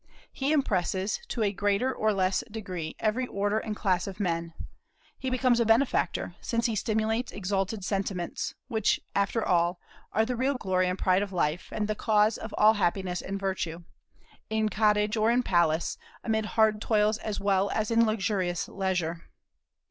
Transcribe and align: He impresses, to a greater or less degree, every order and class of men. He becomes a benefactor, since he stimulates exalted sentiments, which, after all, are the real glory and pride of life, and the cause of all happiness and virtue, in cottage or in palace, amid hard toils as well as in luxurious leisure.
He 0.33 0.51
impresses, 0.51 1.19
to 1.27 1.43
a 1.43 1.51
greater 1.53 1.93
or 1.93 2.11
less 2.11 2.43
degree, 2.49 2.95
every 2.99 3.27
order 3.27 3.59
and 3.59 3.75
class 3.75 4.07
of 4.07 4.19
men. 4.19 4.51
He 5.19 5.29
becomes 5.29 5.59
a 5.59 5.63
benefactor, 5.65 6.33
since 6.41 6.65
he 6.65 6.75
stimulates 6.75 7.31
exalted 7.31 7.85
sentiments, 7.85 8.55
which, 8.67 8.99
after 9.13 9.45
all, 9.47 9.79
are 10.11 10.25
the 10.25 10.35
real 10.35 10.55
glory 10.55 10.89
and 10.89 10.97
pride 10.97 11.21
of 11.21 11.31
life, 11.31 11.69
and 11.71 11.87
the 11.87 11.93
cause 11.93 12.39
of 12.39 12.51
all 12.57 12.73
happiness 12.73 13.21
and 13.21 13.39
virtue, 13.39 13.83
in 14.49 14.69
cottage 14.69 15.15
or 15.17 15.29
in 15.29 15.43
palace, 15.43 15.99
amid 16.23 16.45
hard 16.57 16.81
toils 16.81 17.19
as 17.19 17.39
well 17.39 17.69
as 17.69 17.91
in 17.91 18.03
luxurious 18.03 18.67
leisure. 18.67 19.29